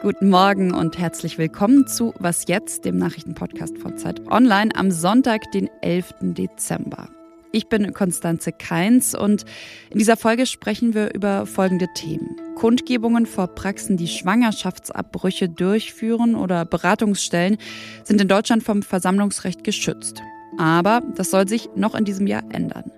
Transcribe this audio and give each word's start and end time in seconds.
Guten 0.00 0.30
Morgen 0.30 0.72
und 0.72 0.96
herzlich 0.96 1.36
willkommen 1.36 1.86
zu 1.86 2.14
Was 2.18 2.48
jetzt, 2.48 2.86
dem 2.86 2.96
Nachrichtenpodcast 2.96 3.76
von 3.76 3.98
Zeit 3.98 4.26
Online 4.28 4.74
am 4.74 4.90
Sonntag, 4.90 5.52
den 5.52 5.68
11. 5.82 6.14
Dezember. 6.22 7.10
Ich 7.52 7.68
bin 7.68 7.92
Konstanze 7.92 8.52
Keins 8.52 9.14
und 9.14 9.44
in 9.90 9.98
dieser 9.98 10.16
Folge 10.16 10.46
sprechen 10.46 10.94
wir 10.94 11.12
über 11.12 11.44
folgende 11.44 11.88
Themen. 11.94 12.40
Kundgebungen 12.54 13.26
vor 13.26 13.48
Praxen, 13.48 13.98
die 13.98 14.08
Schwangerschaftsabbrüche 14.08 15.50
durchführen 15.50 16.34
oder 16.34 16.64
Beratungsstellen 16.64 17.58
sind 18.04 18.22
in 18.22 18.28
Deutschland 18.28 18.62
vom 18.62 18.82
Versammlungsrecht 18.82 19.62
geschützt. 19.64 20.22
Aber 20.58 21.02
das 21.14 21.30
soll 21.30 21.46
sich 21.48 21.68
noch 21.74 21.94
in 21.94 22.04
diesem 22.04 22.26
Jahr 22.26 22.42
ändern. 22.50 22.90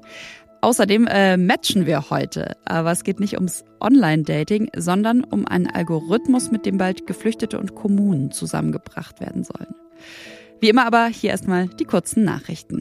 Außerdem 0.65 1.07
äh, 1.09 1.37
matchen 1.37 1.85
wir 1.85 2.09
heute. 2.09 2.57
Aber 2.65 2.91
es 2.91 3.05
geht 3.05 3.21
nicht 3.21 3.35
ums 3.35 3.67
Online-Dating, 3.83 4.71
sondern 4.75 5.23
um 5.23 5.47
einen 5.47 5.67
Algorithmus, 5.67 6.51
mit 6.51 6.65
dem 6.65 6.79
bald 6.79 7.07
Geflüchtete 7.07 7.59
und 7.59 7.75
Kommunen 7.75 8.31
zusammengebracht 8.31 9.21
werden 9.21 9.45
sollen. 9.45 9.75
Wie 10.61 10.71
immer 10.71 10.87
aber 10.87 11.05
hier 11.09 11.33
erstmal 11.33 11.69
die 11.69 11.85
kurzen 11.85 12.25
Nachrichten. 12.25 12.81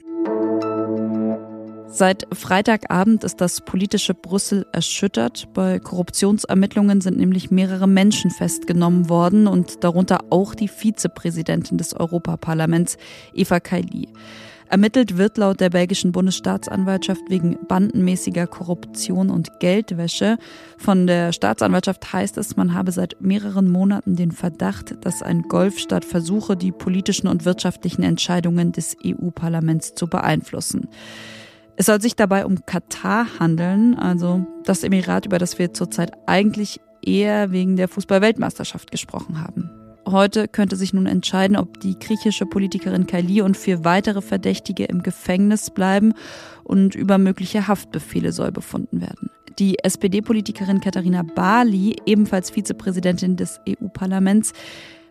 Seit 1.88 2.26
Freitagabend 2.34 3.26
ist 3.26 3.42
das 3.42 3.60
politische 3.60 4.14
Brüssel 4.14 4.66
erschüttert. 4.72 5.50
Bei 5.54 5.80
Korruptionsermittlungen 5.80 7.02
sind 7.02 7.18
nämlich 7.18 7.52
mehrere 7.52 7.90
Menschen 7.90 8.32
festgenommen 8.32 9.10
worden 9.10 9.46
und 9.46 9.84
darunter 9.84 10.22
auch 10.30 10.56
die 10.56 10.70
Vizepräsidentin 10.70 11.78
des 11.78 11.94
Europaparlaments, 11.94 12.96
Eva 13.34 13.60
Kaili. 13.60 14.08
Ermittelt 14.70 15.18
wird 15.18 15.38
laut 15.38 15.60
der 15.60 15.70
belgischen 15.70 16.12
Bundesstaatsanwaltschaft 16.12 17.22
wegen 17.30 17.58
bandenmäßiger 17.68 18.48
Korruption 18.48 19.30
und 19.30 19.60
Geldwäsche. 19.60 20.38
Von 20.78 21.08
der 21.08 21.32
Staatsanwaltschaft 21.34 22.12
heißt 22.12 22.38
es, 22.38 22.56
man 22.56 22.74
habe 22.74 22.92
seit 22.92 23.22
mehreren 23.22 23.70
Monaten 23.70 24.16
den 24.16 24.32
Verdacht, 24.32 24.96
dass 25.02 25.22
ein 25.22 25.44
Golfstaat 25.44 26.06
versuche, 26.06 26.58
die 26.58 26.72
politischen 26.72 27.28
und 27.28 27.46
wirtschaftlichen 27.46 28.04
Entscheidungen 28.04 28.72
des 28.72 28.96
EU-Parlaments 29.06 29.96
zu 29.96 30.08
beeinflussen. 30.08 30.88
Es 31.76 31.88
soll 31.88 32.02
sich 32.02 32.16
dabei 32.16 32.46
um 32.46 32.66
Katar 32.66 33.28
handeln, 33.40 33.96
also 33.96 34.46
das 34.64 34.84
Emirat, 34.84 35.26
über 35.26 35.40
das 35.40 35.58
wir 35.58 35.74
zurzeit 35.74 36.12
eigentlich 36.28 36.80
eher 37.02 37.52
wegen 37.52 37.76
der 37.76 37.88
Fußball-Weltmeisterschaft 37.88 38.92
gesprochen 38.92 39.42
haben. 39.42 39.83
Heute 40.06 40.48
könnte 40.48 40.76
sich 40.76 40.94
nun 40.94 41.06
entscheiden, 41.06 41.56
ob 41.56 41.80
die 41.80 41.98
griechische 41.98 42.46
Politikerin 42.46 43.08
Kaili 43.08 43.42
und 43.42 43.56
vier 43.56 43.86
weitere 43.86 44.22
Verdächtige 44.22 44.84
im 44.86 45.02
Gefängnis 45.02 45.70
bleiben 45.70 46.14
und 46.64 46.94
über 46.94 47.18
mögliche 47.18 47.68
Haftbefehle 47.68 48.32
soll 48.34 48.52
befunden 48.52 49.02
werden. 49.02 49.30
Die 49.60 49.80
SPD-Politikerin 49.80 50.82
Katharina 50.82 51.22
Barley, 51.22 51.96
ebenfalls 52.06 52.50
Vizepräsidentin 52.50 53.38
des 53.38 53.62
EU-Parlaments, 53.70 54.54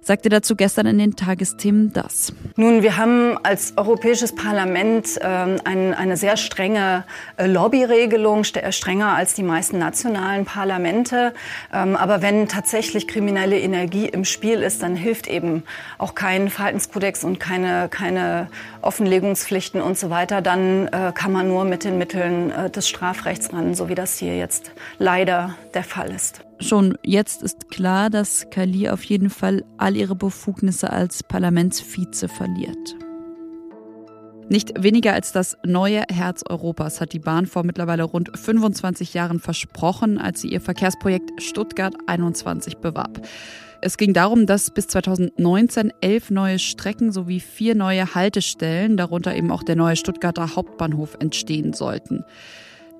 sagte 0.03 0.29
dazu 0.29 0.57
gestern 0.57 0.87
in 0.87 0.99
den 0.99 1.17
Tagesthemen 1.17 1.93
das. 1.93 2.33
Nun, 2.57 2.83
wir 2.83 2.97
haben 2.97 3.39
als 3.43 3.75
Europäisches 3.77 4.35
Parlament 4.35 5.19
ähm, 5.23 5.57
ein, 5.65 5.95
eine 5.95 6.17
sehr 6.17 6.37
strenge 6.37 7.05
äh, 7.37 7.47
Lobbyregelung, 7.47 8.45
strenger 8.45 9.15
als 9.15 9.35
die 9.35 9.45
meisten 9.45 9.79
nationalen 9.79 10.45
Parlamente. 10.45 11.33
Ähm, 11.73 11.97
aber 11.97 12.21
wenn 12.21 12.49
tatsächlich 12.49 13.07
kriminelle 13.07 13.59
Energie 13.59 14.09
im 14.09 14.25
Spiel 14.25 14.63
ist, 14.63 14.83
dann 14.83 14.97
hilft 14.97 15.29
eben 15.29 15.63
auch 15.99 16.15
kein 16.15 16.51
Verhaltenskodex 16.51 17.25
und 17.25 17.39
keine, 17.39 17.89
keine 17.89 18.49
Offenlegungspflichten 18.83 19.81
und 19.81 19.97
so 19.97 20.11
weiter. 20.11 20.43
Dann 20.43 20.89
äh, 20.89 21.13
kann 21.15 21.33
man 21.33 21.49
nur 21.49 21.65
mit 21.65 21.85
den 21.85 21.99
Mitteln 21.99 22.51
äh, 22.51 22.71
des 22.71 22.89
Strafrechts 22.89 23.53
ran, 23.53 23.75
so 23.75 23.89
wie 23.89 23.95
das 23.95 24.19
hier 24.19 24.37
jetzt 24.37 24.73
leider 24.99 25.55
der 25.75 25.85
Fall 25.85 26.11
ist. 26.11 26.43
Schon 26.63 26.97
jetzt 27.03 27.43
ist 27.43 27.71
klar, 27.71 28.09
dass 28.09 28.47
Kali 28.51 28.89
auf 28.89 29.03
jeden 29.03 29.31
Fall 29.31 29.65
all 29.79 29.97
ihre 29.97 30.15
Befugnisse 30.15 30.91
als 30.91 31.25
Parlamentsvize 31.25 32.29
verliert. 32.29 32.97
Nicht 34.49 34.81
weniger 34.81 35.13
als 35.13 35.33
das 35.33 35.57
neue 35.65 36.05
Herz 36.09 36.45
Europas 36.49 37.01
hat 37.01 37.15
die 37.15 37.19
Bahn 37.19 37.47
vor 37.47 37.65
mittlerweile 37.65 38.05
rund 38.05 38.31
25 38.39 39.13
Jahren 39.13 39.41
versprochen, 39.41 40.19
als 40.19 40.41
sie 40.41 40.49
ihr 40.49 40.61
Verkehrsprojekt 40.61 41.43
Stuttgart 41.43 41.95
21 42.07 42.77
bewarb. 42.77 43.27
Es 43.81 43.97
ging 43.97 44.13
darum, 44.13 44.47
dass 44.47 44.71
bis 44.71 44.87
2019 44.87 45.93
elf 46.01 46.31
neue 46.31 46.61
Strecken 46.61 47.11
sowie 47.11 47.41
vier 47.41 47.75
neue 47.75 48.15
Haltestellen, 48.15 48.97
darunter 48.97 49.35
eben 49.35 49.51
auch 49.51 49.65
der 49.65 49.75
neue 49.75 49.97
Stuttgarter 49.97 50.55
Hauptbahnhof, 50.55 51.17
entstehen 51.19 51.73
sollten 51.73 52.25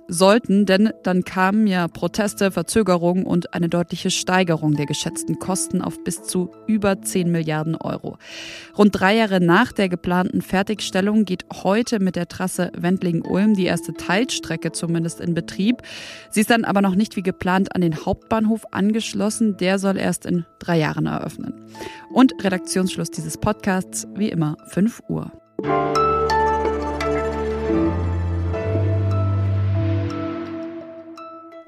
sollten, 0.09 0.67
denn 0.67 0.93
dann 1.03 1.25
kamen 1.25 1.67
ja 1.67 1.89
Proteste, 1.89 2.51
Verzögerungen 2.51 3.25
und 3.25 3.55
eine 3.55 3.69
deutliche 3.69 4.11
Steigerung 4.11 4.75
der 4.75 4.87
geschätzten 4.87 5.39
Kosten 5.39 5.83
auf 5.83 6.03
bis 6.05 6.23
zu 6.23 6.51
über 6.67 7.01
10 7.03 7.31
Milliarden 7.31 7.77
Euro. 7.77 8.19
Rund 8.77 8.99
drei 8.99 9.17
Jahre 9.17 9.41
nach 9.41 9.73
der 9.73 9.89
geplanten 9.89 10.43
Fertigstellung 10.43 11.25
geht 11.25 11.45
heute 11.53 12.01
mit 12.01 12.17
der 12.17 12.29
Trasse 12.29 12.71
Wendling-Ulm 12.77 13.55
die 13.55 13.67
erste 13.67 13.95
Teilstrecke 13.95 14.73
zumindest 14.73 15.21
in 15.21 15.35
Betrieb. 15.35 15.83
Sie 16.31 16.41
ist 16.41 16.51
dann 16.51 16.65
aber 16.65 16.83
noch 16.83 16.95
nicht 16.95 17.17
wie 17.17 17.23
geplant 17.23 17.75
an 17.75 17.81
den 17.81 18.05
Hauptbahnhof 18.05 18.65
angeschlossen. 18.71 19.57
Der 19.57 19.79
soll 19.79 19.97
erst 19.97 20.27
in 20.27 20.45
drei 20.59 20.79
Jahren 20.79 21.07
eröffnen. 21.07 21.55
Und 22.13 22.33
Redaktionsschluss 22.43 23.11
dieses 23.11 23.39
Podcasts 23.39 24.07
wie 24.15 24.29
immer 24.29 24.57
5 24.69 25.03
Uhr. 25.09 25.33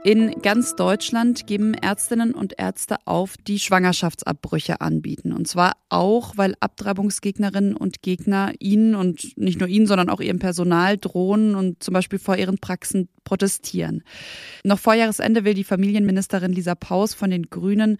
In 0.06 0.42
ganz 0.42 0.76
Deutschland 0.76 1.46
geben 1.46 1.72
Ärztinnen 1.72 2.34
und 2.34 2.58
Ärzte 2.58 2.96
auf, 3.06 3.38
die 3.38 3.58
Schwangerschaftsabbrüche 3.58 4.82
anbieten. 4.82 5.32
Und 5.32 5.48
zwar 5.48 5.78
auch, 5.88 6.36
weil 6.36 6.54
Abtreibungsgegnerinnen 6.60 7.74
und 7.74 8.02
Gegner 8.02 8.52
ihnen 8.58 8.96
und 8.96 9.34
nicht 9.38 9.60
nur 9.60 9.68
ihnen, 9.70 9.86
sondern 9.86 10.10
auch 10.10 10.20
ihrem 10.20 10.38
Personal 10.38 10.98
drohen 10.98 11.54
und 11.54 11.82
zum 11.82 11.94
Beispiel 11.94 12.18
vor 12.18 12.36
ihren 12.36 12.58
Praxen 12.58 13.08
protestieren. 13.24 14.02
Noch 14.62 14.78
vor 14.78 14.92
Jahresende 14.92 15.46
will 15.46 15.54
die 15.54 15.64
Familienministerin 15.64 16.52
Lisa 16.52 16.74
Paus 16.74 17.14
von 17.14 17.30
den 17.30 17.44
Grünen 17.44 17.96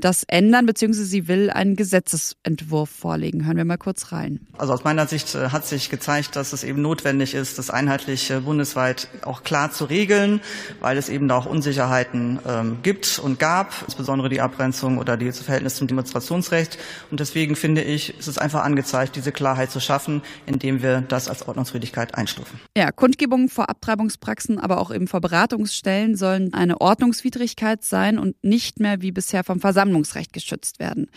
das 0.00 0.24
ändern, 0.28 0.66
beziehungsweise 0.66 1.06
sie 1.06 1.28
will 1.28 1.50
einen 1.50 1.76
Gesetzesentwurf 1.76 2.88
vorlegen. 2.88 3.46
Hören 3.46 3.56
wir 3.56 3.64
mal 3.64 3.78
kurz 3.78 4.12
rein. 4.12 4.46
Also 4.56 4.72
aus 4.72 4.84
meiner 4.84 5.06
Sicht 5.06 5.34
äh, 5.34 5.50
hat 5.50 5.66
sich 5.66 5.90
gezeigt, 5.90 6.36
dass 6.36 6.52
es 6.52 6.64
eben 6.64 6.82
notwendig 6.82 7.34
ist, 7.34 7.58
das 7.58 7.70
einheitlich 7.70 8.32
bundesweit 8.44 9.08
auch 9.22 9.42
klar 9.42 9.72
zu 9.72 9.84
regeln, 9.84 10.40
weil 10.80 10.96
es 10.96 11.08
eben 11.08 11.28
da 11.28 11.36
auch 11.36 11.46
Unsicherheiten 11.46 12.38
ähm, 12.46 12.78
gibt 12.82 13.18
und 13.18 13.38
gab, 13.38 13.74
insbesondere 13.84 14.28
die 14.28 14.40
Abgrenzung 14.40 14.98
oder 14.98 15.16
die 15.16 15.32
Verhältnis 15.32 15.76
zum 15.76 15.88
Demonstrationsrecht. 15.88 16.78
Und 17.10 17.20
deswegen 17.20 17.56
finde 17.56 17.82
ich, 17.82 18.14
es 18.18 18.28
ist 18.28 18.40
einfach 18.40 18.64
angezeigt, 18.64 19.16
diese 19.16 19.32
Klarheit 19.32 19.70
zu 19.70 19.80
schaffen, 19.80 20.22
indem 20.46 20.82
wir 20.82 21.00
das 21.00 21.28
als 21.28 21.46
Ordnungswidrigkeit 21.46 22.14
einstufen. 22.14 22.60
Ja, 22.76 22.92
Kundgebungen 22.92 23.48
vor 23.48 23.68
Abtreibungspraxen, 23.68 24.58
aber 24.58 24.80
auch 24.80 24.94
eben 24.94 25.08
vor 25.08 25.20
Beratungsstellen 25.20 26.16
sollen 26.16 26.54
eine 26.54 26.80
Ordnungswidrigkeit 26.80 27.84
sein 27.84 28.18
und 28.18 28.36
nicht 28.44 28.80
mehr 28.80 29.02
wie 29.02 29.10
bisher 29.10 29.42
vom 29.44 29.60
Versammlungsrecht 29.60 29.87
Versammlungsrecht 29.88 30.32
geschützt 30.32 30.78
werden. 30.78 31.10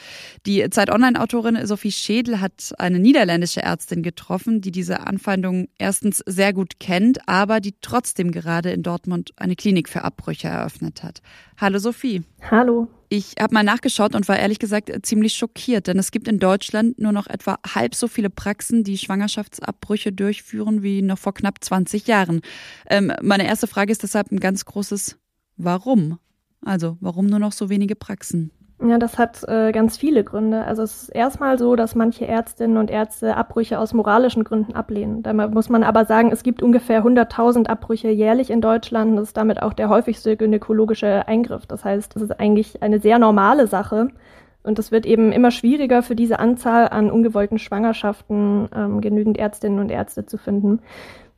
Die 0.45 0.67
Zeit 0.69 0.89
Online-Autorin 0.89 1.65
Sophie 1.65 1.91
Schädel 1.91 2.39
hat 2.39 2.73
eine 2.77 2.99
niederländische 2.99 3.61
Ärztin 3.61 4.01
getroffen, 4.01 4.61
die 4.61 4.71
diese 4.71 5.01
Anfeindungen 5.01 5.67
erstens 5.77 6.23
sehr 6.25 6.53
gut 6.53 6.79
kennt, 6.79 7.27
aber 7.27 7.59
die 7.59 7.75
trotzdem 7.81 8.31
gerade 8.31 8.71
in 8.71 8.83
Dortmund 8.83 9.31
eine 9.35 9.55
Klinik 9.55 9.89
für 9.89 10.03
Abbrüche 10.03 10.47
eröffnet 10.47 11.03
hat. 11.03 11.21
Hallo 11.59 11.79
Sophie. 11.79 12.23
Hallo. 12.49 12.87
Ich 13.09 13.35
habe 13.41 13.53
mal 13.53 13.63
nachgeschaut 13.63 14.15
und 14.15 14.29
war 14.29 14.39
ehrlich 14.39 14.59
gesagt 14.59 14.89
ziemlich 15.03 15.33
schockiert, 15.33 15.88
denn 15.88 15.99
es 15.99 16.11
gibt 16.11 16.29
in 16.29 16.39
Deutschland 16.39 16.97
nur 16.97 17.11
noch 17.11 17.27
etwa 17.27 17.59
halb 17.75 17.93
so 17.93 18.07
viele 18.07 18.29
Praxen, 18.29 18.85
die 18.85 18.97
Schwangerschaftsabbrüche 18.97 20.13
durchführen 20.13 20.81
wie 20.81 21.01
noch 21.01 21.17
vor 21.17 21.33
knapp 21.33 21.61
20 21.61 22.07
Jahren. 22.07 22.39
Ähm, 22.89 23.11
meine 23.21 23.45
erste 23.45 23.67
Frage 23.67 23.91
ist 23.91 24.03
deshalb 24.03 24.31
ein 24.31 24.39
ganz 24.39 24.63
großes 24.63 25.17
Warum? 25.57 26.17
Also, 26.63 26.97
warum 27.01 27.25
nur 27.25 27.39
noch 27.39 27.51
so 27.51 27.69
wenige 27.69 27.95
Praxen? 27.95 28.51
Ja, 28.83 28.98
das 28.98 29.19
hat 29.19 29.44
äh, 29.48 29.72
ganz 29.72 29.98
viele 29.98 30.24
Gründe. 30.24 30.63
Also 30.63 30.81
es 30.81 31.04
ist 31.04 31.10
erstmal 31.10 31.60
so, 31.60 31.75
dass 31.75 31.94
manche 31.94 32.28
Ärztinnen 32.28 32.78
und 32.78 32.89
Ärzte 32.89 33.38
Abbrüche 33.38 33.78
aus 33.78 33.94
moralischen 33.94 34.44
Gründen 34.44 34.74
ablehnen. 34.74 35.22
Da 35.22 35.33
muss 35.33 35.69
man 35.69 35.83
aber 35.83 36.06
sagen, 36.06 36.31
es 36.31 36.42
gibt 36.42 36.63
ungefähr 36.63 37.04
100.000 37.04 37.68
Abbrüche 37.68 38.10
jährlich 38.10 38.50
in 38.50 38.60
Deutschland. 38.60 39.18
Das 39.18 39.28
ist 39.28 39.38
damit 39.38 39.62
auch 39.62 39.74
der 39.74 39.89
häufigste 39.89 40.36
gynäkologische 40.36 41.28
Eingriff. 41.28 41.68
Das 41.68 41.86
heißt, 41.86 42.16
das 42.16 42.24
ist 42.24 42.39
eigentlich 42.39 42.81
eine 42.81 43.00
sehr 43.00 43.19
normale 43.19 43.68
Sache. 43.68 44.07
Und 44.63 44.80
es 44.80 44.92
wird 44.92 45.06
eben 45.06 45.31
immer 45.31 45.51
schwieriger 45.51 46.01
für 46.01 46.16
diese 46.16 46.39
Anzahl 46.39 46.88
an 46.89 47.12
ungewollten 47.12 47.60
Schwangerschaften 47.60 48.68
ähm, 48.75 49.01
genügend 49.01 49.38
Ärztinnen 49.38 49.80
und 49.80 49.92
Ärzte 49.92 50.25
zu 50.25 50.38
finden. 50.38 50.80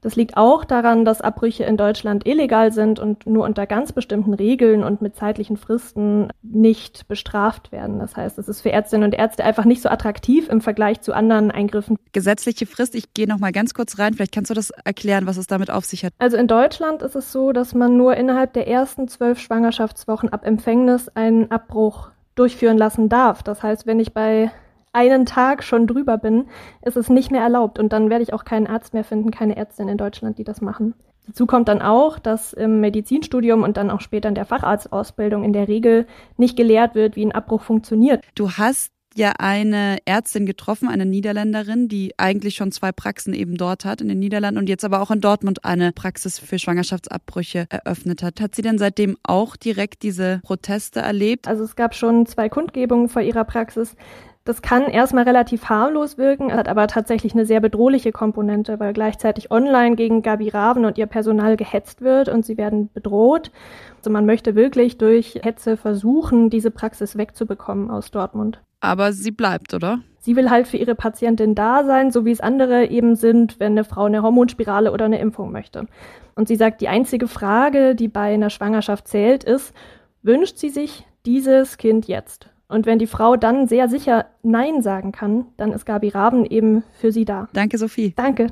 Das 0.03 0.17
liegt 0.17 0.35
auch 0.35 0.65
daran, 0.65 1.05
dass 1.05 1.21
Abbrüche 1.21 1.63
in 1.63 1.77
Deutschland 1.77 2.27
illegal 2.27 2.73
sind 2.73 2.99
und 2.99 3.25
nur 3.25 3.45
unter 3.45 3.65
ganz 3.65 3.93
bestimmten 3.93 4.33
Regeln 4.33 4.83
und 4.83 5.01
mit 5.01 5.15
zeitlichen 5.15 5.55
Fristen 5.55 6.27
nicht 6.41 7.07
bestraft 7.07 7.71
werden. 7.71 7.99
Das 7.99 8.17
heißt, 8.17 8.37
es 8.37 8.49
ist 8.49 8.61
für 8.61 8.71
Ärztinnen 8.71 9.05
und 9.05 9.15
Ärzte 9.17 9.45
einfach 9.45 9.63
nicht 9.63 9.81
so 9.81 9.87
attraktiv 9.87 10.49
im 10.49 10.59
Vergleich 10.59 10.99
zu 10.99 11.13
anderen 11.13 11.51
Eingriffen. 11.51 11.97
Gesetzliche 12.11 12.65
Frist, 12.65 12.95
ich 12.95 13.13
gehe 13.13 13.27
noch 13.27 13.39
mal 13.39 13.53
ganz 13.53 13.73
kurz 13.73 13.97
rein, 13.97 14.13
vielleicht 14.13 14.33
kannst 14.33 14.51
du 14.51 14.53
das 14.53 14.71
erklären, 14.71 15.25
was 15.25 15.37
es 15.37 15.47
damit 15.47 15.71
auf 15.71 15.85
sich 15.85 16.03
hat. 16.03 16.13
Also 16.19 16.35
in 16.35 16.47
Deutschland 16.47 17.01
ist 17.01 17.15
es 17.15 17.31
so, 17.31 17.53
dass 17.53 17.73
man 17.73 17.95
nur 17.95 18.17
innerhalb 18.17 18.51
der 18.53 18.67
ersten 18.67 19.07
zwölf 19.07 19.39
Schwangerschaftswochen 19.39 20.29
ab 20.29 20.45
Empfängnis 20.45 21.07
einen 21.15 21.49
Abbruch 21.49 22.09
durchführen 22.35 22.77
lassen 22.77 23.07
darf. 23.07 23.41
Das 23.41 23.63
heißt, 23.63 23.87
wenn 23.87 24.01
ich 24.01 24.13
bei 24.13 24.51
einen 24.93 25.25
Tag 25.25 25.63
schon 25.63 25.87
drüber 25.87 26.17
bin, 26.17 26.45
ist 26.83 26.97
es 26.97 27.09
nicht 27.09 27.31
mehr 27.31 27.41
erlaubt. 27.41 27.79
Und 27.79 27.91
dann 27.91 28.09
werde 28.09 28.23
ich 28.23 28.33
auch 28.33 28.45
keinen 28.45 28.67
Arzt 28.67 28.93
mehr 28.93 29.03
finden, 29.03 29.31
keine 29.31 29.57
Ärztin 29.57 29.87
in 29.87 29.97
Deutschland, 29.97 30.37
die 30.37 30.43
das 30.43 30.61
machen. 30.61 30.93
Dazu 31.27 31.45
kommt 31.45 31.67
dann 31.67 31.81
auch, 31.81 32.19
dass 32.19 32.53
im 32.53 32.81
Medizinstudium 32.81 33.63
und 33.63 33.77
dann 33.77 33.89
auch 33.89 34.01
später 34.01 34.29
in 34.29 34.35
der 34.35 34.45
Facharztausbildung 34.45 35.43
in 35.43 35.53
der 35.53 35.67
Regel 35.67 36.05
nicht 36.37 36.57
gelehrt 36.57 36.95
wird, 36.95 37.15
wie 37.15 37.25
ein 37.25 37.31
Abbruch 37.31 37.61
funktioniert. 37.61 38.23
Du 38.35 38.51
hast 38.51 38.91
ja 39.15 39.33
eine 39.37 39.97
Ärztin 40.05 40.45
getroffen, 40.45 40.89
eine 40.89 41.05
Niederländerin, 41.05 41.87
die 41.87 42.13
eigentlich 42.17 42.55
schon 42.55 42.71
zwei 42.71 42.91
Praxen 42.91 43.33
eben 43.33 43.55
dort 43.57 43.85
hat 43.85 44.01
in 44.01 44.07
den 44.07 44.19
Niederlanden 44.19 44.59
und 44.59 44.69
jetzt 44.69 44.83
aber 44.83 45.01
auch 45.01 45.11
in 45.11 45.21
Dortmund 45.21 45.63
eine 45.63 45.91
Praxis 45.91 46.39
für 46.39 46.59
Schwangerschaftsabbrüche 46.59 47.67
eröffnet 47.69 48.23
hat. 48.23 48.41
Hat 48.41 48.55
sie 48.55 48.61
denn 48.61 48.77
seitdem 48.77 49.17
auch 49.23 49.55
direkt 49.55 50.03
diese 50.03 50.41
Proteste 50.43 50.99
erlebt? 50.99 51.47
Also 51.47 51.63
es 51.63 51.75
gab 51.75 51.95
schon 51.95 52.25
zwei 52.25 52.49
Kundgebungen 52.49 53.07
vor 53.07 53.21
ihrer 53.21 53.43
Praxis. 53.43 53.95
Das 54.45 54.61
kann 54.61 54.83
erstmal 54.83 55.23
relativ 55.23 55.69
harmlos 55.69 56.17
wirken, 56.17 56.51
hat 56.51 56.67
aber 56.67 56.87
tatsächlich 56.87 57.33
eine 57.33 57.45
sehr 57.45 57.61
bedrohliche 57.61 58.11
Komponente, 58.11 58.77
weil 58.77 58.91
gleichzeitig 58.91 59.51
online 59.51 59.95
gegen 59.95 60.21
Gabi 60.21 60.49
Raven 60.49 60.83
und 60.83 60.97
ihr 60.97 61.05
Personal 61.05 61.55
gehetzt 61.55 62.01
wird 62.01 62.27
und 62.27 62.45
sie 62.45 62.57
werden 62.57 62.89
bedroht. 62.93 63.51
Also 63.97 64.09
man 64.09 64.25
möchte 64.25 64.55
wirklich 64.55 64.97
durch 64.97 65.39
Hetze 65.43 65.77
versuchen, 65.77 66.49
diese 66.49 66.71
Praxis 66.71 67.17
wegzubekommen 67.17 67.89
aus 67.89 68.11
Dortmund. 68.11 68.59
Aber 68.81 69.13
sie 69.13 69.31
bleibt, 69.31 69.73
oder? 69.73 69.99
Sie 70.19 70.35
will 70.35 70.49
halt 70.49 70.67
für 70.67 70.75
ihre 70.75 70.95
Patientin 70.95 71.55
da 71.55 71.85
sein, 71.85 72.11
so 72.11 72.25
wie 72.25 72.31
es 72.31 72.41
andere 72.41 72.87
eben 72.87 73.15
sind, 73.15 73.61
wenn 73.61 73.73
eine 73.73 73.85
Frau 73.85 74.05
eine 74.05 74.23
Hormonspirale 74.23 74.91
oder 74.91 75.05
eine 75.05 75.19
Impfung 75.19 75.53
möchte. 75.53 75.87
Und 76.35 76.49
sie 76.49 76.57
sagt, 76.57 76.81
die 76.81 76.89
einzige 76.89 77.29
Frage, 77.29 77.95
die 77.95 78.09
bei 78.09 78.33
einer 78.33 78.49
Schwangerschaft 78.49 79.07
zählt, 79.07 79.45
ist, 79.45 79.73
wünscht 80.21 80.57
sie 80.57 80.69
sich 80.69 81.05
dieses 81.25 81.77
Kind 81.77 82.09
jetzt? 82.09 82.49
Und 82.73 82.87
wenn 82.87 82.97
die 82.97 83.05
Frau 83.05 83.35
dann 83.35 83.67
sehr 83.67 83.87
sicher 83.87 84.25
Nein 84.41 84.81
sagen 84.81 85.11
kann, 85.11 85.45
dann 85.57 85.73
ist 85.73 85.85
Gabi 85.85 86.09
Raben 86.09 86.43
eben 86.43 86.83
für 86.99 87.11
sie 87.11 87.23
da. 87.23 87.47
Danke, 87.53 87.77
Sophie. 87.77 88.13
Danke. 88.15 88.47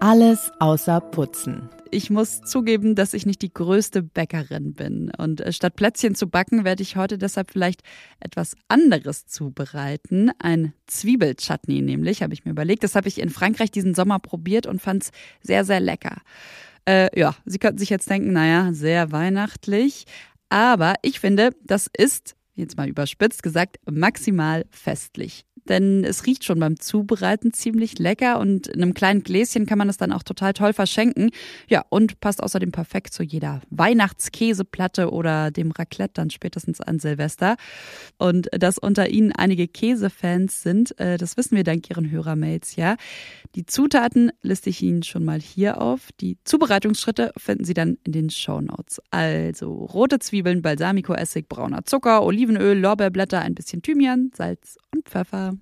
Alles 0.00 0.50
außer 0.58 1.00
Putzen. 1.00 1.68
Ich 1.92 2.10
muss 2.10 2.40
zugeben, 2.40 2.96
dass 2.96 3.14
ich 3.14 3.26
nicht 3.26 3.42
die 3.42 3.54
größte 3.54 4.02
Bäckerin 4.02 4.74
bin. 4.74 5.12
Und 5.16 5.40
äh, 5.40 5.52
statt 5.52 5.76
Plätzchen 5.76 6.16
zu 6.16 6.28
backen, 6.28 6.64
werde 6.64 6.82
ich 6.82 6.96
heute 6.96 7.16
deshalb 7.16 7.52
vielleicht 7.52 7.82
etwas 8.18 8.56
anderes 8.66 9.28
zubereiten. 9.28 10.32
Ein 10.40 10.72
Zwiebelchutney 10.88 11.80
nämlich, 11.80 12.24
habe 12.24 12.34
ich 12.34 12.44
mir 12.44 12.50
überlegt. 12.50 12.82
Das 12.82 12.96
habe 12.96 13.06
ich 13.06 13.20
in 13.20 13.30
Frankreich 13.30 13.70
diesen 13.70 13.94
Sommer 13.94 14.18
probiert 14.18 14.66
und 14.66 14.82
fand 14.82 15.04
es 15.04 15.10
sehr, 15.42 15.64
sehr 15.64 15.78
lecker. 15.78 16.16
Äh, 16.86 17.18
ja, 17.18 17.34
Sie 17.44 17.58
könnten 17.58 17.78
sich 17.78 17.90
jetzt 17.90 18.08
denken, 18.10 18.32
naja, 18.32 18.72
sehr 18.72 19.12
weihnachtlich. 19.12 20.04
Aber 20.48 20.94
ich 21.02 21.20
finde, 21.20 21.50
das 21.62 21.88
ist, 21.96 22.36
jetzt 22.54 22.76
mal 22.76 22.88
überspitzt 22.88 23.42
gesagt, 23.42 23.78
maximal 23.90 24.64
festlich 24.70 25.44
denn 25.68 26.04
es 26.04 26.26
riecht 26.26 26.44
schon 26.44 26.58
beim 26.58 26.78
Zubereiten 26.78 27.52
ziemlich 27.52 27.98
lecker 27.98 28.38
und 28.38 28.66
in 28.66 28.82
einem 28.82 28.94
kleinen 28.94 29.22
Gläschen 29.22 29.66
kann 29.66 29.78
man 29.78 29.88
es 29.88 29.96
dann 29.96 30.12
auch 30.12 30.22
total 30.22 30.52
toll 30.52 30.72
verschenken. 30.72 31.30
Ja, 31.68 31.84
und 31.88 32.20
passt 32.20 32.42
außerdem 32.42 32.72
perfekt 32.72 33.12
zu 33.12 33.22
jeder 33.22 33.62
Weihnachtskäseplatte 33.70 35.10
oder 35.10 35.50
dem 35.50 35.70
Raclette 35.70 36.14
dann 36.14 36.30
spätestens 36.30 36.80
an 36.80 36.98
Silvester. 36.98 37.56
Und 38.18 38.48
dass 38.52 38.78
unter 38.78 39.08
Ihnen 39.08 39.32
einige 39.32 39.68
Käsefans 39.68 40.62
sind, 40.62 40.98
äh, 40.98 41.16
das 41.16 41.36
wissen 41.36 41.56
wir 41.56 41.64
dank 41.64 41.88
Ihren 41.90 42.10
Hörermails, 42.10 42.76
ja. 42.76 42.96
Die 43.54 43.66
Zutaten 43.66 44.32
liste 44.42 44.70
ich 44.70 44.82
Ihnen 44.82 45.02
schon 45.02 45.24
mal 45.24 45.40
hier 45.40 45.80
auf. 45.80 46.10
Die 46.20 46.38
Zubereitungsschritte 46.44 47.32
finden 47.36 47.64
Sie 47.64 47.74
dann 47.74 47.98
in 48.04 48.12
den 48.12 48.30
Show 48.30 48.60
Notes. 48.60 49.00
Also 49.10 49.72
rote 49.72 50.18
Zwiebeln, 50.18 50.62
Balsamico-Essig, 50.62 51.48
brauner 51.48 51.84
Zucker, 51.84 52.22
Olivenöl, 52.24 52.78
Lorbeerblätter, 52.78 53.40
ein 53.40 53.54
bisschen 53.54 53.82
Thymian, 53.82 54.30
Salz 54.34 54.76
und 54.92 55.08
Pfeffer. 55.08 55.53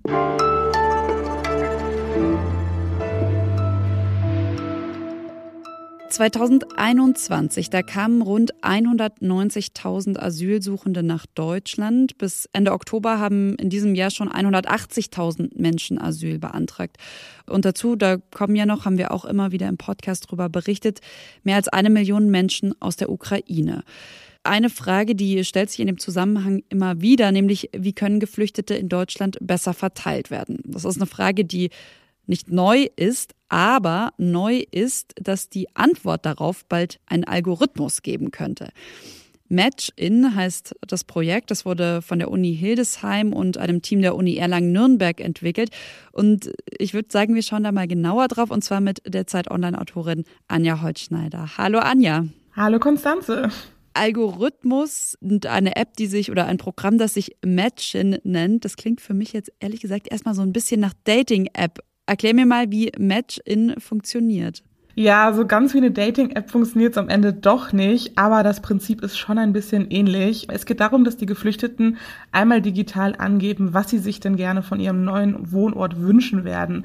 2021, 6.12 7.70
da 7.70 7.82
kamen 7.82 8.20
rund 8.20 8.54
190.000 8.62 10.18
Asylsuchende 10.18 11.02
nach 11.02 11.24
Deutschland. 11.26 12.18
Bis 12.18 12.48
Ende 12.52 12.72
Oktober 12.72 13.18
haben 13.18 13.56
in 13.56 13.70
diesem 13.70 13.94
Jahr 13.94 14.10
schon 14.10 14.28
180.000 14.28 15.58
Menschen 15.60 15.98
Asyl 15.98 16.38
beantragt. 16.38 16.98
Und 17.46 17.64
dazu, 17.64 17.96
da 17.96 18.18
kommen 18.18 18.54
ja 18.54 18.66
noch, 18.66 18.84
haben 18.84 18.98
wir 18.98 19.10
auch 19.10 19.24
immer 19.24 19.52
wieder 19.52 19.68
im 19.68 19.78
Podcast 19.78 20.26
darüber 20.26 20.48
berichtet, 20.48 21.00
mehr 21.44 21.56
als 21.56 21.68
eine 21.68 21.88
Million 21.88 22.30
Menschen 22.30 22.74
aus 22.80 22.96
der 22.96 23.10
Ukraine 23.10 23.82
eine 24.44 24.70
Frage, 24.70 25.14
die 25.14 25.44
stellt 25.44 25.70
sich 25.70 25.80
in 25.80 25.86
dem 25.86 25.98
Zusammenhang 25.98 26.62
immer 26.68 27.00
wieder, 27.00 27.32
nämlich 27.32 27.70
wie 27.76 27.92
können 27.92 28.20
Geflüchtete 28.20 28.74
in 28.74 28.88
Deutschland 28.88 29.38
besser 29.40 29.74
verteilt 29.74 30.30
werden? 30.30 30.60
Das 30.64 30.84
ist 30.84 30.96
eine 30.96 31.06
Frage, 31.06 31.44
die 31.44 31.70
nicht 32.26 32.50
neu 32.50 32.86
ist, 32.96 33.34
aber 33.48 34.12
neu 34.16 34.62
ist, 34.70 35.14
dass 35.20 35.48
die 35.48 35.74
Antwort 35.74 36.24
darauf 36.24 36.64
bald 36.64 37.00
einen 37.06 37.24
Algorithmus 37.24 38.02
geben 38.02 38.30
könnte. 38.30 38.70
Match-In 39.48 40.34
heißt 40.34 40.74
das 40.86 41.04
Projekt. 41.04 41.50
Das 41.50 41.66
wurde 41.66 42.00
von 42.00 42.18
der 42.18 42.30
Uni 42.30 42.56
Hildesheim 42.56 43.34
und 43.34 43.58
einem 43.58 43.82
Team 43.82 44.00
der 44.00 44.16
Uni 44.16 44.36
Erlangen-Nürnberg 44.36 45.20
entwickelt. 45.20 45.70
Und 46.10 46.52
ich 46.78 46.94
würde 46.94 47.08
sagen, 47.12 47.34
wir 47.34 47.42
schauen 47.42 47.62
da 47.62 47.70
mal 47.70 47.86
genauer 47.86 48.28
drauf 48.28 48.50
und 48.50 48.64
zwar 48.64 48.80
mit 48.80 49.02
der 49.06 49.26
Zeit 49.26 49.50
Online-Autorin 49.50 50.24
Anja 50.48 50.80
Holtschneider. 50.80 51.58
Hallo 51.58 51.80
Anja. 51.80 52.24
Hallo 52.56 52.78
Konstanze. 52.78 53.50
Algorithmus 53.94 55.16
und 55.20 55.46
eine 55.46 55.76
App, 55.76 55.96
die 55.96 56.06
sich 56.06 56.30
oder 56.30 56.46
ein 56.46 56.58
Programm, 56.58 56.98
das 56.98 57.14
sich 57.14 57.36
Matchin 57.44 58.18
nennt. 58.24 58.64
Das 58.64 58.76
klingt 58.76 59.00
für 59.00 59.14
mich 59.14 59.32
jetzt 59.32 59.52
ehrlich 59.60 59.80
gesagt 59.80 60.08
erstmal 60.10 60.34
so 60.34 60.42
ein 60.42 60.52
bisschen 60.52 60.80
nach 60.80 60.94
Dating-App. 61.04 61.78
Erklär 62.06 62.34
mir 62.34 62.46
mal, 62.46 62.70
wie 62.70 62.92
Matchin 62.98 63.74
funktioniert. 63.78 64.62
Ja, 64.94 65.32
so 65.32 65.46
ganz 65.46 65.72
wie 65.72 65.78
eine 65.78 65.90
Dating-App 65.90 66.50
funktioniert 66.50 66.92
es 66.92 66.98
am 66.98 67.08
Ende 67.08 67.32
doch 67.32 67.72
nicht, 67.72 68.18
aber 68.18 68.42
das 68.42 68.60
Prinzip 68.60 69.02
ist 69.02 69.16
schon 69.16 69.38
ein 69.38 69.54
bisschen 69.54 69.90
ähnlich. 69.90 70.48
Es 70.50 70.66
geht 70.66 70.80
darum, 70.80 71.04
dass 71.04 71.16
die 71.16 71.24
Geflüchteten 71.24 71.96
einmal 72.30 72.60
digital 72.60 73.14
angeben, 73.16 73.72
was 73.72 73.88
sie 73.88 73.98
sich 73.98 74.20
denn 74.20 74.36
gerne 74.36 74.62
von 74.62 74.80
ihrem 74.80 75.02
neuen 75.02 75.50
Wohnort 75.50 75.98
wünschen 75.98 76.44
werden. 76.44 76.84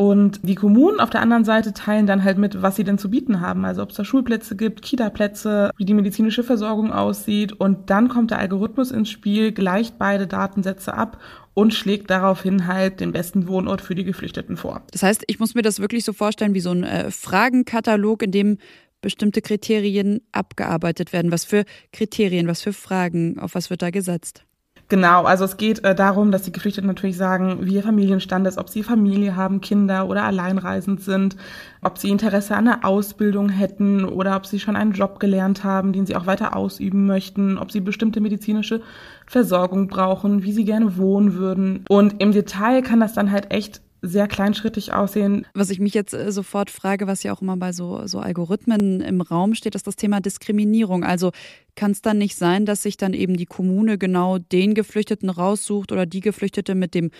Und 0.00 0.38
die 0.44 0.54
Kommunen 0.54 1.00
auf 1.00 1.10
der 1.10 1.22
anderen 1.22 1.44
Seite 1.44 1.72
teilen 1.72 2.06
dann 2.06 2.22
halt 2.22 2.38
mit, 2.38 2.62
was 2.62 2.76
sie 2.76 2.84
denn 2.84 2.98
zu 2.98 3.10
bieten 3.10 3.40
haben. 3.40 3.64
Also 3.64 3.82
ob 3.82 3.90
es 3.90 3.96
da 3.96 4.04
Schulplätze 4.04 4.54
gibt, 4.54 4.80
Kita-Plätze, 4.80 5.72
wie 5.76 5.84
die 5.84 5.92
medizinische 5.92 6.44
Versorgung 6.44 6.92
aussieht. 6.92 7.52
Und 7.52 7.90
dann 7.90 8.08
kommt 8.08 8.30
der 8.30 8.38
Algorithmus 8.38 8.92
ins 8.92 9.10
Spiel, 9.10 9.50
gleicht 9.50 9.98
beide 9.98 10.28
Datensätze 10.28 10.94
ab 10.94 11.20
und 11.52 11.74
schlägt 11.74 12.10
daraufhin 12.10 12.68
halt 12.68 13.00
den 13.00 13.10
besten 13.10 13.48
Wohnort 13.48 13.80
für 13.80 13.96
die 13.96 14.04
Geflüchteten 14.04 14.56
vor. 14.56 14.82
Das 14.92 15.02
heißt, 15.02 15.24
ich 15.26 15.40
muss 15.40 15.56
mir 15.56 15.62
das 15.62 15.80
wirklich 15.80 16.04
so 16.04 16.12
vorstellen 16.12 16.54
wie 16.54 16.60
so 16.60 16.70
ein 16.70 16.84
äh, 16.84 17.10
Fragenkatalog, 17.10 18.22
in 18.22 18.30
dem 18.30 18.58
bestimmte 19.00 19.42
Kriterien 19.42 20.20
abgearbeitet 20.30 21.12
werden. 21.12 21.32
Was 21.32 21.44
für 21.44 21.64
Kriterien, 21.92 22.46
was 22.46 22.62
für 22.62 22.72
Fragen, 22.72 23.40
auf 23.40 23.56
was 23.56 23.68
wird 23.68 23.82
da 23.82 23.90
gesetzt? 23.90 24.44
Genau, 24.90 25.24
also 25.24 25.44
es 25.44 25.58
geht 25.58 25.84
äh, 25.84 25.94
darum, 25.94 26.32
dass 26.32 26.42
die 26.42 26.52
Geflüchteten 26.52 26.88
natürlich 26.88 27.18
sagen, 27.18 27.58
wie 27.60 27.74
ihr 27.74 27.82
Familienstand 27.82 28.46
ist, 28.46 28.56
ob 28.56 28.70
sie 28.70 28.82
Familie 28.82 29.36
haben, 29.36 29.60
Kinder 29.60 30.08
oder 30.08 30.24
alleinreisend 30.24 31.02
sind, 31.02 31.36
ob 31.82 31.98
sie 31.98 32.08
Interesse 32.08 32.56
an 32.56 32.68
einer 32.68 32.86
Ausbildung 32.86 33.50
hätten 33.50 34.06
oder 34.06 34.34
ob 34.34 34.46
sie 34.46 34.58
schon 34.58 34.76
einen 34.76 34.92
Job 34.92 35.20
gelernt 35.20 35.62
haben, 35.62 35.92
den 35.92 36.06
sie 36.06 36.16
auch 36.16 36.24
weiter 36.24 36.56
ausüben 36.56 37.04
möchten, 37.04 37.58
ob 37.58 37.70
sie 37.70 37.80
bestimmte 37.80 38.22
medizinische 38.22 38.80
Versorgung 39.26 39.88
brauchen, 39.88 40.42
wie 40.42 40.52
sie 40.52 40.64
gerne 40.64 40.96
wohnen 40.96 41.34
würden. 41.34 41.84
Und 41.90 42.22
im 42.22 42.32
Detail 42.32 42.80
kann 42.80 43.00
das 43.00 43.12
dann 43.12 43.30
halt 43.30 43.52
echt 43.52 43.82
sehr 44.02 44.28
kleinschrittig 44.28 44.92
aussehen. 44.92 45.46
Was 45.54 45.70
ich 45.70 45.80
mich 45.80 45.94
jetzt 45.94 46.14
äh, 46.14 46.30
sofort 46.32 46.70
frage, 46.70 47.06
was 47.06 47.22
ja 47.22 47.32
auch 47.32 47.42
immer 47.42 47.56
bei 47.56 47.72
so, 47.72 48.06
so 48.06 48.18
Algorithmen 48.20 49.00
im 49.00 49.20
Raum 49.20 49.54
steht, 49.54 49.74
ist 49.74 49.86
das 49.86 49.96
Thema 49.96 50.20
Diskriminierung. 50.20 51.04
Also 51.04 51.32
kann 51.74 51.90
es 51.92 52.02
dann 52.02 52.18
nicht 52.18 52.36
sein, 52.36 52.66
dass 52.66 52.82
sich 52.82 52.96
dann 52.96 53.14
eben 53.14 53.36
die 53.36 53.46
Kommune 53.46 53.98
genau 53.98 54.38
den 54.38 54.74
Geflüchteten 54.74 55.30
raussucht 55.30 55.92
oder 55.92 56.06
die 56.06 56.20
Geflüchtete 56.20 56.74
mit 56.74 56.94
dem 56.94 57.10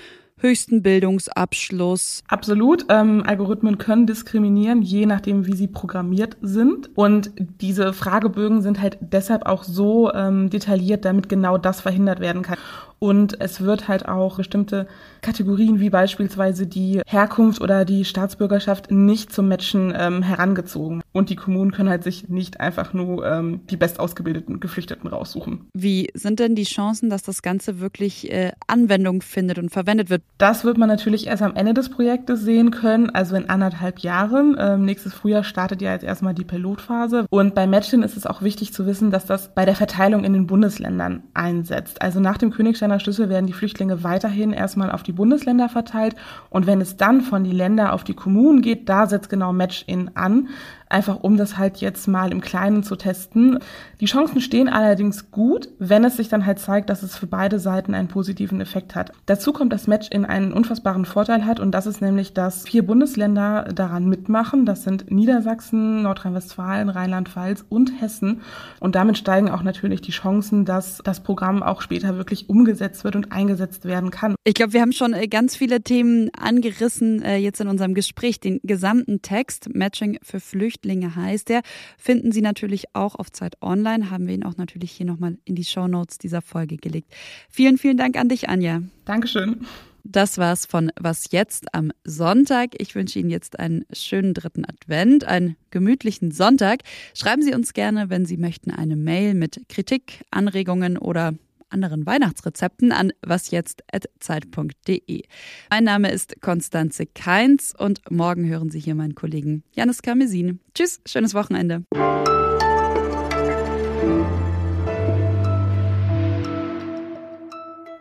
höchsten 0.40 0.82
Bildungsabschluss. 0.82 2.23
Absolut. 2.28 2.87
Ähm, 2.88 3.23
Algorithmen 3.26 3.78
können 3.78 4.06
diskriminieren, 4.06 4.82
je 4.82 5.06
nachdem, 5.06 5.47
wie 5.47 5.54
sie 5.54 5.68
programmiert 5.68 6.37
sind. 6.40 6.90
Und 6.97 7.32
diese 7.37 7.92
Fragebögen 7.92 8.62
sind 8.62 8.80
halt 8.80 8.99
deshalb 9.00 9.47
auch 9.47 9.64
so 9.64 10.12
ähm, 10.12 10.50
detailliert, 10.50 11.04
damit 11.04 11.28
genau 11.28 11.58
das 11.58 11.80
verhindert 11.80 12.20
werden 12.20 12.42
kann. 12.42 12.58
Und 12.99 13.40
es 13.40 13.61
wird 13.61 13.88
halt 13.88 14.09
auch 14.09 14.37
bestimmte 14.37 14.87
Kategorien 15.21 15.81
wie 15.81 15.90
beispielsweise 15.90 16.67
die 16.67 17.00
Herkunft 17.07 17.61
oder 17.61 17.85
die 17.85 18.05
Staatsbürgerschaft 18.05 18.90
nicht 18.90 19.33
zum 19.33 19.49
Matchen 19.49 19.93
ähm, 19.97 20.23
herangezogen. 20.23 21.02
Und 21.12 21.31
die 21.31 21.37
Kommunen 21.37 21.73
können 21.73 21.88
halt 21.88 22.05
sich 22.05 22.28
nicht 22.28 22.61
einfach 22.61 22.93
nur 22.93 23.26
ähm, 23.26 23.61
die 23.71 23.76
bestausgebildeten 23.76 24.61
Geflüchteten 24.61 25.09
raussuchen. 25.09 25.67
Wie 25.75 26.09
sind 26.14 26.40
denn 26.40 26.55
die 26.55 26.64
Chancen, 26.64 27.11
dass 27.11 27.23
das 27.23 27.43
Ganze 27.43 27.81
wirklich 27.81 28.31
äh, 28.31 28.52
Anwendung 28.67 29.23
findet 29.23 29.59
und 29.59 29.71
verwendet 29.71 30.11
wird? 30.11 30.23
Das 30.38 30.64
wird 30.64 30.78
man 30.78 30.88
natürlich 30.88 31.26
erst 31.26 31.43
am 31.43 31.57
Ende 31.57 31.75
des 31.75 31.88
Projektes 31.88 32.40
sehen 32.43 32.71
können, 32.71 33.11
also 33.11 33.37
in 33.37 33.49
anderthalb 33.49 34.00
Jahren. 34.00 34.57
Ähm, 34.59 34.85
nächstes 34.85 35.14
Frühjahr 35.14 35.45
startet 35.45 35.83
ja 35.83 35.93
jetzt 35.93 36.05
erstmal 36.05 36.35
die 36.35 36.45
Pilotphase. 36.45 37.26
Und 37.31 37.55
bei 37.55 37.67
Matchen 37.67 38.02
ist 38.02 38.17
es 38.17 38.26
auch 38.26 38.43
wichtig 38.43 38.73
zu 38.73 38.87
wissen, 38.87 39.11
dass 39.11 39.26
das 39.26 39.55
bei 39.55 39.64
der 39.64 39.75
Verteilung 39.75 40.25
in 40.25 40.33
den 40.33 40.47
Bundesländern 40.47 41.23
einsetzt. 41.35 42.02
Also 42.02 42.21
nach 42.21 42.38
dem 42.38 42.50
Königsteiner 42.50 42.88
Schlüssel 43.00 43.28
werden 43.28 43.47
die 43.47 43.52
Flüchtlinge 43.52 44.02
weiterhin 44.02 44.52
erstmal 44.52 44.90
auf 44.90 45.02
die 45.02 45.12
Bundesländer 45.12 45.68
verteilt. 45.68 46.16
Und 46.50 46.66
wenn 46.66 46.80
es 46.80 46.97
dann 46.97 47.21
von 47.21 47.45
die 47.45 47.52
Länder 47.52 47.92
auf 47.92 48.04
die 48.04 48.14
Kommunen 48.14 48.62
geht, 48.62 48.88
da 48.88 49.07
setzt 49.07 49.28
genau 49.28 49.52
Match-In 49.52 50.12
an 50.14 50.49
einfach 50.90 51.21
um 51.23 51.37
das 51.37 51.59
halt 51.59 51.78
jetzt 51.78 52.09
mal 52.09 52.33
im 52.33 52.40
Kleinen 52.40 52.83
zu 52.83 52.97
testen. 52.97 53.59
Die 54.00 54.07
Chancen 54.07 54.40
stehen 54.40 54.68
allerdings 54.68 55.30
gut, 55.30 55.68
wenn 55.78 56.04
es 56.04 56.16
sich 56.16 56.28
dann 56.28 56.47
halt 56.47 56.59
zeigt, 56.59 56.90
dass 56.90 57.02
es 57.02 57.16
für 57.16 57.26
beide 57.26 57.59
Seiten 57.59 57.95
einen 57.95 58.09
positiven 58.09 58.61
Effekt 58.61 58.95
hat. 58.95 59.12
Dazu 59.26 59.52
kommt, 59.52 59.73
dass 59.73 59.87
Match 59.87 60.09
in 60.11 60.25
einen 60.25 60.52
unfassbaren 60.52 61.04
Vorteil 61.04 61.45
hat 61.45 61.61
und 61.61 61.73
das 61.73 61.87
ist 61.87 62.00
nämlich, 62.00 62.33
dass 62.33 62.64
vier 62.64 62.87
Bundesländer 62.87 63.64
daran 63.75 64.09
mitmachen. 64.09 64.66
Das 64.66 64.83
sind 64.83 65.11
Niedersachsen, 65.11 66.02
Nordrhein-Westfalen, 66.02 66.88
Rheinland-Pfalz 66.88 67.64
und 67.68 68.00
Hessen. 68.00 68.42
Und 68.80 68.95
damit 68.95 69.18
steigen 69.18 69.50
auch 69.50 69.62
natürlich 69.62 70.00
die 70.00 70.12
Chancen, 70.12 70.64
dass 70.64 71.00
das 71.04 71.23
Programm 71.23 71.62
auch 71.62 71.83
später 71.83 72.16
wirklich 72.16 72.49
umgesetzt 72.49 73.04
wird 73.04 73.16
und 73.16 73.33
eingesetzt 73.33 73.85
werden 73.85 74.11
kann. 74.11 74.35
Ich 74.45 74.54
glaube, 74.54 74.73
wir 74.73 74.80
haben 74.80 74.92
schon 74.92 75.12
äh, 75.12 75.28
ganz 75.28 75.57
viele 75.57 75.83
Themen 75.83 76.30
angerissen 76.38 77.23
äh, 77.23 77.37
jetzt 77.37 77.61
in 77.61 77.68
unserem 77.68 77.95
Gespräch. 77.95 78.40
Den 78.40 78.61
gesamten 78.62 79.23
Text 79.23 79.68
Matching 79.75 80.18
für 80.23 80.40
Flüchtlinge 80.40 80.77
Flüchtlinge 80.78 81.16
heißt 81.16 81.49
der. 81.49 81.62
Finden 81.97 82.32
Sie 82.32 82.40
natürlich 82.40 82.94
auch 82.94 83.14
auf 83.14 83.30
Zeit 83.32 83.56
Online. 83.61 84.11
Haben 84.11 84.26
wir 84.26 84.35
ihn 84.35 84.44
auch 84.44 84.56
natürlich 84.56 84.92
hier 84.92 85.06
nochmal 85.06 85.38
in 85.44 85.54
die 85.54 85.64
Show 85.64 85.88
Notes 85.88 86.18
dieser 86.18 86.42
Folge 86.42 86.76
gelegt. 86.76 87.12
Vielen, 87.50 87.78
vielen 87.78 87.97
Dank 87.97 88.16
an 88.16 88.28
dich, 88.28 88.49
Anja. 88.49 88.82
Dankeschön. 89.04 89.66
Das 90.04 90.38
war's 90.38 90.64
von 90.64 90.90
Was 90.99 91.32
jetzt 91.32 91.75
am 91.75 91.90
Sonntag. 92.04 92.70
Ich 92.78 92.94
wünsche 92.94 93.18
Ihnen 93.18 93.30
jetzt 93.30 93.58
einen 93.58 93.85
schönen 93.92 94.32
dritten 94.32 94.64
Advent, 94.64 95.25
einen 95.25 95.56
gemütlichen 95.70 96.30
Sonntag. 96.30 96.80
Schreiben 97.14 97.42
Sie 97.42 97.54
uns 97.54 97.75
gerne, 97.75 98.08
wenn 98.08 98.25
Sie 98.25 98.38
möchten, 98.38 98.70
eine 98.70 98.97
Mail 98.97 99.35
mit 99.35 99.61
Kritik, 99.68 100.25
Anregungen 100.30 100.97
oder 100.97 101.35
anderen 101.70 102.06
Weihnachtsrezepten 102.06 102.92
an 102.92 103.12
wasjetzt.zeit.de. 103.25 105.22
Mein 105.70 105.84
Name 105.84 106.10
ist 106.10 106.40
Konstanze 106.40 107.06
Keins 107.06 107.75
und 107.76 108.00
morgen 108.10 108.48
hören 108.48 108.70
Sie 108.70 108.80
hier 108.80 108.94
meinen 108.94 109.14
Kollegen 109.14 109.64
Janis 109.72 110.02
Kamesin. 110.02 110.60
Tschüss, 110.75 111.00
schönes 111.06 111.34
Wochenende. 111.34 111.84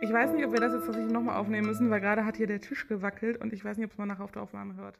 Ich 0.00 0.14
weiß 0.14 0.32
nicht, 0.32 0.46
ob 0.46 0.52
wir 0.52 0.60
das 0.60 0.72
jetzt 0.72 0.86
tatsächlich 0.86 1.12
nochmal 1.12 1.36
aufnehmen 1.36 1.66
müssen, 1.66 1.90
weil 1.90 2.00
gerade 2.00 2.24
hat 2.24 2.38
hier 2.38 2.46
der 2.46 2.60
Tisch 2.60 2.88
gewackelt 2.88 3.40
und 3.40 3.52
ich 3.52 3.64
weiß 3.64 3.76
nicht, 3.76 3.86
ob 3.86 3.92
es 3.92 3.98
man 3.98 4.08
nachher 4.08 4.24
auf 4.24 4.32
der 4.32 4.42
Aufnahme 4.42 4.74
hört. 4.76 4.98